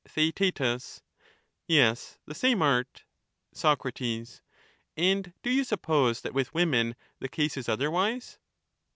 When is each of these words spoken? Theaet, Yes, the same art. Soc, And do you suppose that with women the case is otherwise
Theaet, 0.09 0.59
Yes, 1.67 2.17
the 2.25 2.33
same 2.33 2.63
art. 2.63 3.03
Soc, 3.53 3.83
And 4.97 5.33
do 5.43 5.51
you 5.51 5.63
suppose 5.63 6.21
that 6.21 6.33
with 6.33 6.55
women 6.55 6.95
the 7.19 7.29
case 7.29 7.55
is 7.55 7.69
otherwise 7.69 8.39